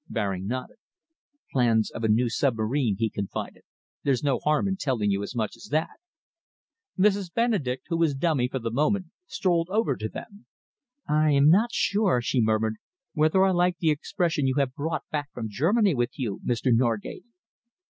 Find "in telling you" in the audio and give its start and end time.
4.67-5.21